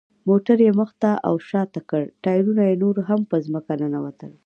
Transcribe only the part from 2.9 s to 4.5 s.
هم په ځمکه ننوتل.